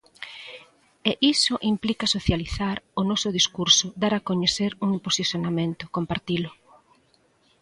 E 1.09 1.11
iso 1.33 1.55
implica 1.73 2.11
socializar 2.15 2.77
o 2.99 3.01
noso 3.09 3.29
discurso, 3.39 3.87
dar 4.01 4.13
a 4.17 4.23
coñecer 4.29 4.71
un 4.87 4.93
posicionamento, 5.05 5.83
compartilo. 5.97 6.51